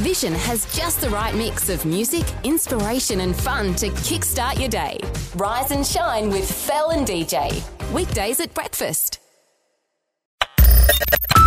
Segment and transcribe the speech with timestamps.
[0.00, 4.98] Vision has just the right mix of music, inspiration, and fun to kickstart your day.
[5.36, 7.62] Rise and shine with Fel and DJ.
[7.92, 9.20] Weekdays at breakfast.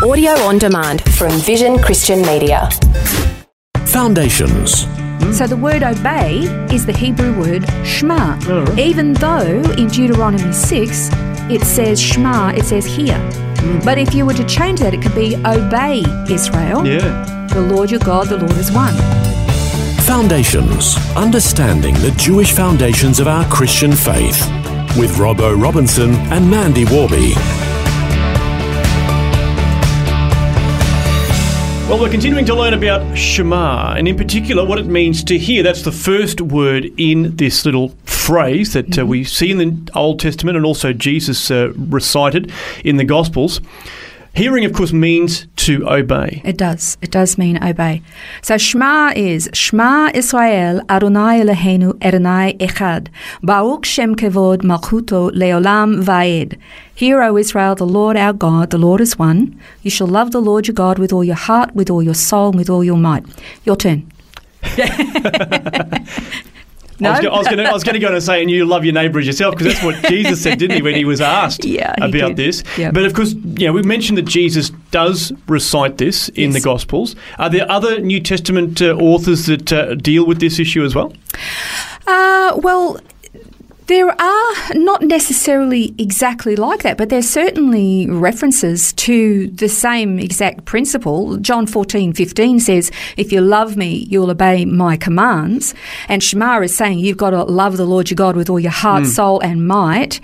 [0.04, 2.70] Audio on demand from Vision Christian Media.
[3.88, 4.86] Foundations.
[5.36, 6.42] So the word obey
[6.72, 8.38] is the Hebrew word shema.
[8.42, 8.78] Mm.
[8.78, 11.10] Even though in Deuteronomy 6
[11.50, 12.86] it says shema, it says
[13.66, 13.82] hear.
[13.82, 16.86] But if you were to change that, it could be obey Israel.
[16.86, 17.48] Yeah.
[17.54, 18.96] The Lord your God, the Lord is one.
[20.04, 20.98] Foundations.
[21.16, 24.40] Understanding the Jewish foundations of our Christian faith.
[24.98, 27.34] With Robbo Robinson and Mandy Warby.
[31.88, 35.62] Well, we're continuing to learn about Shema, and in particular, what it means to hear.
[35.62, 37.90] That's the first word in this little
[38.26, 42.52] phrase that uh, we see in the Old Testament and also Jesus uh, recited
[42.84, 43.62] in the Gospels.
[44.34, 46.42] Hearing, of course, means to obey.
[46.44, 46.98] It does.
[47.04, 48.02] It does mean obey.
[48.42, 53.08] So Shema is Shema Israel Adonai Eloheinu Adonai Echad.
[53.44, 56.60] Baruch Shem Kevod Malchuto Leolam Vaed.
[56.96, 59.58] Hear, O Israel, the Lord our God, the Lord is one.
[59.84, 62.50] You shall love the Lord your God with all your heart, with all your soul,
[62.50, 63.24] and with all your might.
[63.66, 64.12] Your turn.
[67.04, 68.66] I was, I was going to, I was going to go and say, and you
[68.66, 71.20] love your neighbour as yourself, because that's what Jesus said, didn't he, when he was
[71.22, 72.64] asked Yeah, about this?
[72.78, 72.92] Yeah.
[72.92, 77.16] But of course, you know, we mentioned that Jesus does recite this in the Gospels.
[77.38, 81.12] Are there other New Testament uh, authors that uh, deal with this issue as well?
[82.08, 83.00] Uh, well,
[83.88, 90.66] there are not necessarily exactly like that, but there's certainly references to the same exact
[90.66, 91.38] principle.
[91.38, 95.76] John 14, 15 says, If you love me, you'll obey my commands.
[96.08, 98.72] And Shema is saying, You've got to love the Lord your God with all your
[98.72, 99.10] heart, hmm.
[99.10, 100.20] soul, and might.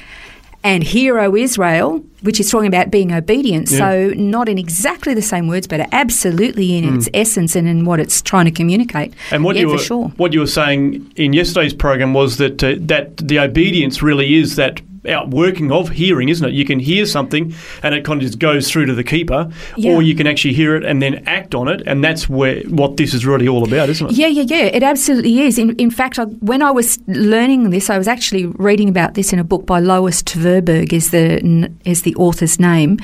[0.63, 3.67] And hear, O Israel, which is talking about being obedient.
[3.67, 7.99] So, not in exactly the same words, but absolutely in its essence and in what
[7.99, 9.13] it's trying to communicate.
[9.31, 10.07] And what yeah, you were for sure.
[10.17, 14.55] what you were saying in yesterday's program was that uh, that the obedience really is
[14.55, 16.53] that outworking of hearing, isn't it?
[16.53, 17.53] You can hear something
[17.83, 19.93] and it kind of just goes through to the keeper, Yeah.
[19.93, 22.97] or you can actually hear it and then act on it, and that's where what
[22.97, 24.13] this is really all about, isn't it?
[24.17, 24.65] Yeah, yeah, yeah.
[24.65, 25.57] It absolutely is.
[25.57, 29.33] In, in fact, I, when I was learning this, I was actually reading about this
[29.33, 32.99] in a book by Lois Tverberg, is the is the author's name,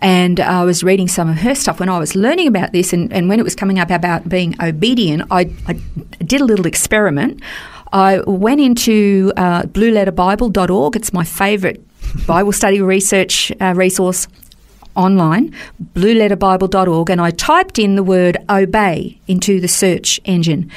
[0.00, 3.12] and I was reading some of her stuff when I was learning about this, and,
[3.12, 5.74] and when it was coming up about being obedient, I, I
[6.24, 7.40] did a little experiment.
[7.92, 10.96] I went into uh, blueletterbible.org.
[10.96, 11.80] It's my favourite
[12.26, 14.28] Bible study research uh, resource
[14.96, 15.54] online,
[15.94, 20.70] blueletterbible.org, and I typed in the word obey into the search engine.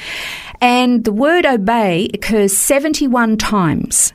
[0.60, 4.12] And the word obey occurs 71 times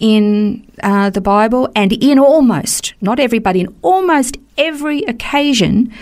[0.00, 5.92] in uh, the Bible and in almost, not everybody, in almost every occasion,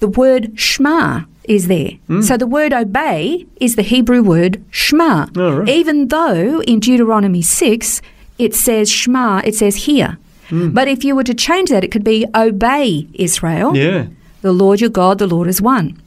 [0.00, 1.92] the word shema is there.
[2.06, 2.20] Hmm.
[2.20, 5.26] So the word obey is the Hebrew word shema.
[5.36, 5.68] Oh, right.
[5.68, 8.02] Even though in Deuteronomy 6
[8.38, 10.18] it says shema, it says hear.
[10.48, 10.70] Hmm.
[10.70, 13.76] But if you were to change that, it could be obey Israel.
[13.76, 14.06] Yeah.
[14.42, 16.00] The Lord your God, the Lord is one.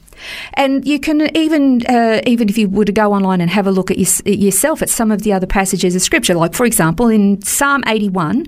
[0.53, 3.72] And you can even, uh, even if you were to go online and have a
[3.72, 7.07] look at your, yourself at some of the other passages of Scripture, like for example
[7.07, 8.45] in Psalm 81,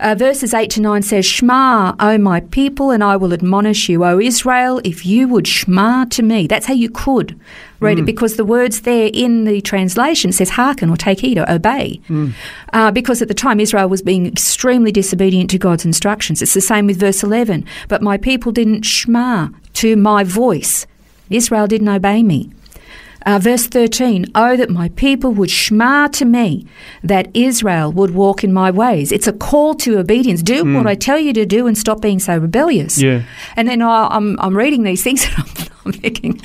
[0.00, 4.04] uh, verses 8 to 9 says, Shema, O my people, and I will admonish you,
[4.04, 6.46] O Israel, if you would shema to me.
[6.46, 7.38] That's how you could
[7.80, 11.50] read it because the words there in the translation says hearken or take heed or
[11.50, 12.00] obey.
[12.72, 16.42] Uh, because at the time Israel was being extremely disobedient to God's instructions.
[16.42, 17.64] It's the same with verse 11.
[17.88, 20.86] But my people didn't shema to my voice.
[21.30, 22.50] Israel didn't obey me.
[23.26, 26.66] Uh, verse 13, Oh, that my people would shema to me,
[27.02, 29.12] that Israel would walk in my ways.
[29.12, 30.42] It's a call to obedience.
[30.42, 33.00] Do what I tell you to do and stop being so rebellious.
[33.00, 33.22] Yeah.
[33.56, 36.40] And then I, I'm, I'm reading these things and I'm, I'm thinking,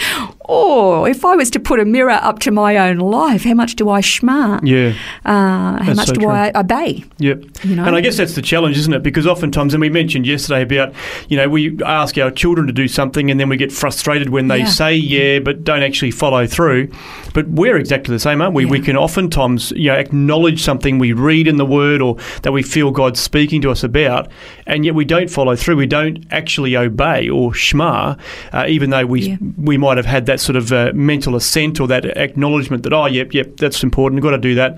[0.48, 3.76] oh, if I was to put a mirror up to my own life, how much
[3.76, 4.60] do I shema?
[4.64, 4.94] Yeah.
[5.26, 6.30] Uh, how much so do true.
[6.30, 7.04] I obey?
[7.18, 7.44] Yep.
[7.64, 7.86] You know?
[7.86, 9.04] And I guess that's the challenge, isn't it?
[9.04, 10.94] Because oftentimes, and we mentioned yesterday about,
[11.28, 14.48] you know, we ask our children to do something and then we get frustrated when
[14.48, 14.66] they Yeah.
[14.66, 16.90] say yeah, but don't actually follow through.
[17.34, 18.66] But we're exactly the same, aren't we?
[18.66, 22.64] We can oftentimes, you know, acknowledge something we read in the Word or that we
[22.64, 24.30] feel God's speaking to us about,
[24.66, 25.76] and yet we don't follow through.
[25.76, 28.16] We don't actually obey or shema,
[28.54, 29.38] uh, even though we Yeah.
[29.58, 33.06] we might have had that sort of uh, mental assent or that acknowledgement that, oh,
[33.06, 34.78] yep, yep, that's important, got to do that.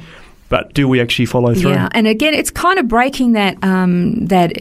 [0.49, 1.71] But do we actually follow through?
[1.71, 4.53] Yeah, and again, it's kind of breaking that um, that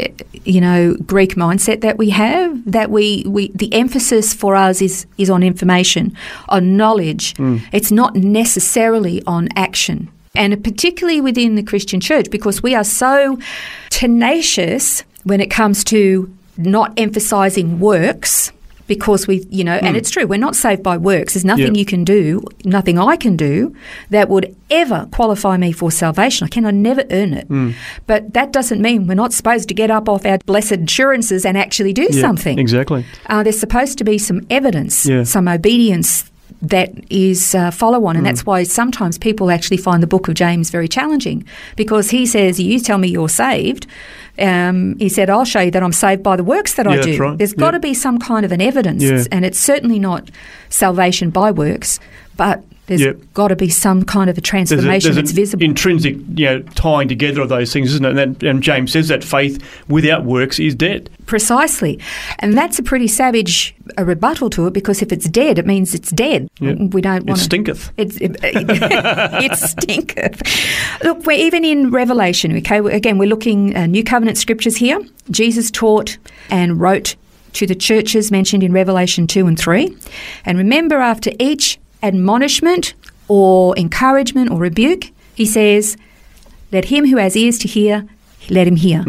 [0.44, 2.60] you know Greek mindset that we have.
[2.70, 6.16] That we, we the emphasis for us is is on information,
[6.48, 7.34] on knowledge.
[7.72, 13.38] It's not necessarily on action, and particularly within the Christian church, because we are so
[13.90, 18.50] tenacious when it comes to not emphasizing works
[18.86, 21.34] because we, you know, and it's true, we're not saved by works.
[21.34, 21.78] There's nothing Yeah.
[21.80, 23.74] you can do, nothing I can do
[24.10, 26.44] that would ever qualify me for salvation.
[26.44, 27.46] I cannot never earn it.
[27.48, 27.72] Hmm.
[28.06, 31.56] But that doesn't mean we're not supposed to get up off our blessed assurances and
[31.58, 32.58] actually do Yeah, something.
[32.58, 33.04] Exactly.
[33.26, 35.24] Uh, there's supposed to be some evidence, Yeah.
[35.24, 36.30] some obedience
[36.62, 38.28] that is uh, follow on, and Mm.
[38.28, 41.44] that's why sometimes people actually find the book of James very challenging
[41.76, 43.86] because he says, "You tell me you're saved."
[44.38, 47.18] Um, he said, "I'll show you that I'm saved by the works that I do."
[47.18, 47.38] right.
[47.38, 47.90] There's got to Yeah.
[47.90, 49.24] be some kind of an evidence, Yeah.
[49.30, 50.30] and it's certainly not
[50.68, 52.00] salvation by works,
[52.36, 53.12] but there's Yeah.
[53.34, 55.64] got to be some kind of a There's, a, transformation there's that's visible.
[55.64, 58.16] intrinsic, you know, tying together of those things, isn't it?
[58.16, 61.10] And, that, and James says that faith without works is dead.
[61.26, 61.98] Precisely.
[62.38, 65.94] And that's a pretty savage a rebuttal to it because if it's dead, it means
[65.94, 66.48] it's dead.
[66.60, 66.74] Yeah.
[66.90, 67.44] We don't It want to.
[67.44, 67.90] stinketh.
[67.96, 70.42] It's, it, it stinketh.
[71.04, 72.78] Look, we're even in Revelation, okay?
[72.78, 75.00] Again, we're looking uh, New Covenant scriptures here.
[75.30, 76.18] Jesus taught
[76.50, 77.16] and wrote
[77.54, 79.96] to the churches mentioned in Revelation 2 and 3.
[80.44, 82.94] And remember, after each admonishment
[83.28, 85.96] or encouragement or rebuke, he says,
[86.72, 88.06] let him who has ears to hear,
[88.50, 89.00] let him hear.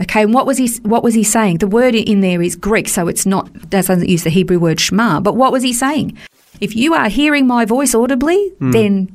[0.00, 0.68] Okay, and what was he?
[0.82, 1.58] What was he saying?
[1.58, 5.18] The word in there is Greek, so it's not doesn't use the Hebrew word shema.
[5.20, 6.16] But what was he saying?
[6.60, 9.08] If you are hearing my voice audibly, then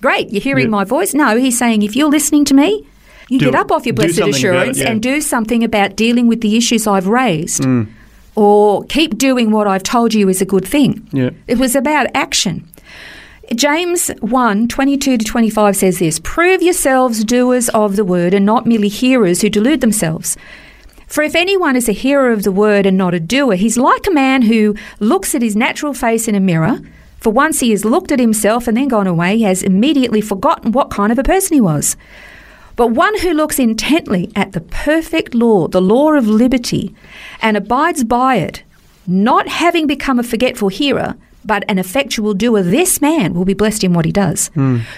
[0.00, 0.70] great, you're hearing Yeah.
[0.78, 1.14] my voice.
[1.14, 2.86] No, he's saying if you're listening to me,
[3.28, 4.88] you Do get up off your blessed about it, assurance yeah.
[4.90, 7.88] and do something about dealing with the issues I've raised, Mm.
[8.34, 11.08] Or keep doing what I've told you is a good thing.
[11.12, 11.30] Yeah.
[11.46, 12.66] It was about action.
[13.54, 18.64] James 1 22 to 25 says this Prove yourselves doers of the word and not
[18.66, 20.36] merely hearers who delude themselves.
[21.08, 24.06] For if anyone is a hearer of the word and not a doer, he's like
[24.06, 26.78] a man who looks at his natural face in a mirror.
[27.18, 30.70] For once he has looked at himself and then gone away, he has immediately forgotten
[30.70, 31.96] what kind of a person he was.
[32.80, 36.94] But one who looks intently at the perfect law, the law of liberty,
[37.42, 38.62] and abides by it,
[39.06, 41.14] not having become a forgetful hearer,
[41.44, 44.50] but an effectual doer, this man will be blessed in what he does.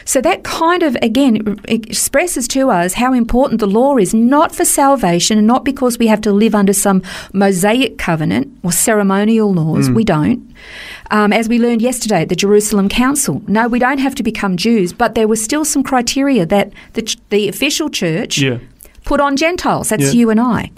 [0.05, 4.65] So that kind of, again, expresses to us how important the law is, not for
[4.65, 7.03] salvation and not because we have to live under some
[7.33, 9.89] Mosaic covenant or ceremonial laws.
[9.91, 10.53] We don't.
[11.11, 14.57] Um, as we learned yesterday at the Jerusalem Council, no, we don't have to become
[14.57, 18.59] Jews, but there were still some criteria that the, ch- the official church Yeah.
[19.05, 19.91] put on Gentiles.
[19.91, 20.21] That's Yeah.
[20.21, 20.71] you and I.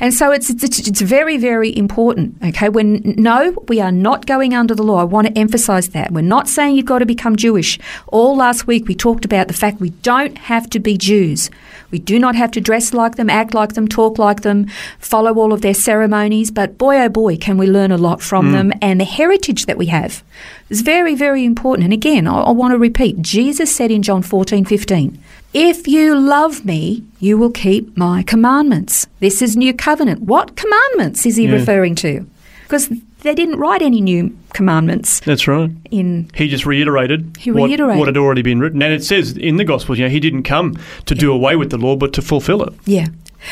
[0.00, 2.36] And so it's, it's it's very very important.
[2.42, 5.00] Okay, when no, we are not going under the law.
[5.00, 7.78] I want to emphasise that we're not saying you've got to become Jewish.
[8.08, 11.50] All last week we talked about the fact we don't have to be Jews.
[11.90, 14.66] We do not have to dress like them, act like them, talk like them,
[14.98, 16.50] follow all of their ceremonies.
[16.50, 18.52] But boy, oh boy, can we learn a lot from mm.
[18.52, 20.22] them and the heritage that we have.
[20.68, 21.84] is very very important.
[21.84, 23.22] And again, I, I want to repeat.
[23.22, 25.22] Jesus said in John fourteen fifteen.
[25.58, 29.06] If you love me, you will keep my commandments.
[29.20, 30.20] This is new covenant.
[30.20, 31.52] What commandments is he Yeah.
[31.52, 32.26] referring to?
[32.64, 32.90] Because
[33.22, 35.70] they didn't write any new commandments That's right.
[35.90, 36.28] in.
[36.34, 37.98] He just reiterated, He what, reiterated.
[37.98, 38.82] what had already been written.
[38.82, 40.76] And it says in the Gospels, you know, he didn't come
[41.06, 42.74] to do away with the law, but to fulfill it.
[42.84, 43.06] Yeah.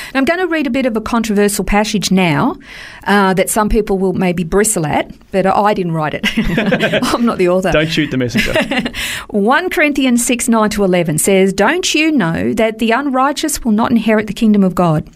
[0.08, 2.56] And I'm going to read a bit of a controversial passage now
[3.04, 6.26] uh, that some people will maybe bristle at, but I didn't write it.
[7.14, 7.72] I'm not the author.
[7.72, 8.52] Don't shoot the messenger.
[9.28, 13.90] 1 Corinthians 6 9 to 11 says, Don't you know that the unrighteous will not
[13.90, 15.08] inherit the kingdom of God?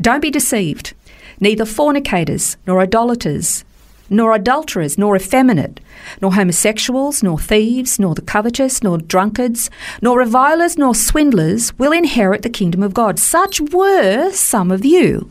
[0.00, 0.94] Don't be deceived.
[1.40, 3.64] Neither fornicators, nor idolaters,
[4.10, 5.80] nor adulterers, nor effeminate,
[6.20, 9.70] nor homosexuals, nor thieves, nor the covetous, nor drunkards,
[10.02, 13.18] nor revilers, nor swindlers will inherit the kingdom of God.
[13.18, 15.30] Such were some of you.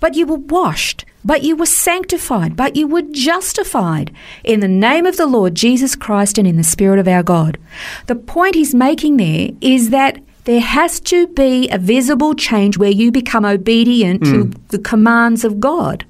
[0.00, 4.10] But you were washed, but you were sanctified, but you were justified
[4.42, 7.58] in the name of the Lord Jesus Christ and in the Spirit of our God.
[8.06, 12.90] The point he's making there is that there has to be a visible change where
[12.90, 14.52] you become obedient to hmm.
[14.68, 16.06] the commands of God.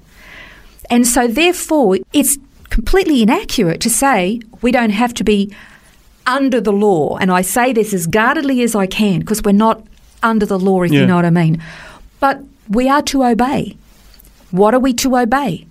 [0.91, 2.37] And so, therefore, it's
[2.69, 5.53] completely inaccurate to say we don't have to be
[6.27, 7.17] under the law.
[7.17, 9.81] And I say this as guardedly as I can because we're not
[10.21, 11.01] under the law, if Yeah.
[11.01, 11.61] you know what I mean.
[12.19, 13.75] But we are to obey.
[14.51, 15.65] What are we to obey?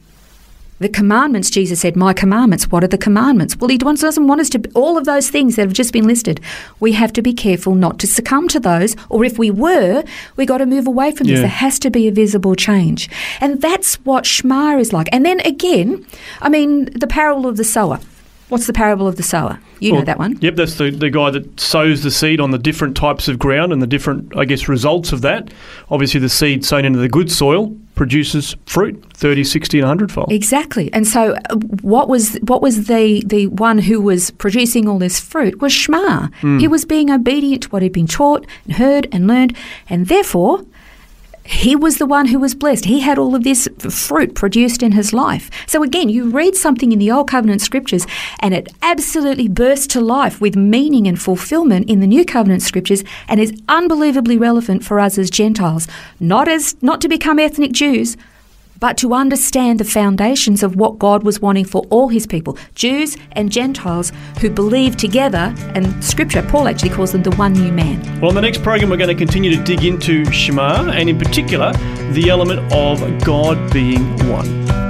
[0.81, 2.71] The commandments, Jesus said, My commandments.
[2.71, 3.55] What are the commandments?
[3.55, 6.41] Well, He doesn't want us to, all of those things that have just been listed,
[6.81, 10.03] we have to be careful not to succumb to those, or if we were,
[10.37, 11.41] we got to move away from this.
[11.41, 13.11] There has to be a visible change.
[13.43, 15.09] And that's what Shema is like.
[15.13, 16.07] And then again,
[16.41, 18.01] I mean, the parable of the sower.
[18.49, 19.61] What's the parable of the sower?
[19.81, 20.39] You know that one.
[20.41, 23.73] Yep, that's the, the guy that sows the seed on the different types of ground
[23.73, 25.53] and the different, I guess, results of that.
[25.91, 30.33] Obviously, the seed sown into the good soil produces fruit 30, 60, and 100 fold.
[30.33, 30.91] Exactly.
[30.95, 35.21] And so uh, what was what was the the one who was producing all this
[35.21, 36.29] fruit was Shema.
[36.59, 39.55] He was being obedient to what he'd been taught and heard and learned
[39.91, 40.65] and therefore
[41.45, 42.85] he was the one who was blessed.
[42.85, 45.51] He had all of this fruit produced in his life.
[45.67, 48.07] So again, you read something in the Old Covenant scriptures
[48.41, 53.05] and it absolutely bursts to life with meaning and fulfillment in the New Covenant scriptures
[53.29, 55.89] and is unbelievably relevant for us as Gentiles.
[56.19, 58.17] Not as not to become ethnic Jews,
[58.81, 63.17] but to understand the foundations of what God was wanting for all his people, Jews
[63.33, 68.01] and Gentiles who believe together, and scripture, Paul actually calls them the one new man.
[68.21, 71.19] Well, in the next program, we're going to continue to dig into Shema, and in
[71.19, 71.73] particular,
[72.13, 74.90] the element of God being one.